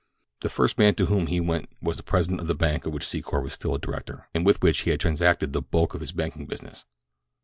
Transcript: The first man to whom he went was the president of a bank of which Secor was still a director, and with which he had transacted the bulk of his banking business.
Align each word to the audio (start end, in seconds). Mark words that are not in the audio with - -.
The 0.39 0.49
first 0.49 0.79
man 0.79 0.95
to 0.95 1.05
whom 1.05 1.27
he 1.27 1.39
went 1.39 1.69
was 1.79 1.95
the 1.97 2.01
president 2.01 2.41
of 2.41 2.49
a 2.49 2.55
bank 2.55 2.87
of 2.87 2.91
which 2.91 3.05
Secor 3.05 3.43
was 3.43 3.53
still 3.53 3.75
a 3.75 3.79
director, 3.79 4.27
and 4.33 4.43
with 4.43 4.59
which 4.63 4.79
he 4.79 4.89
had 4.89 4.99
transacted 4.99 5.53
the 5.53 5.61
bulk 5.61 5.93
of 5.93 6.01
his 6.01 6.11
banking 6.11 6.47
business. 6.47 6.85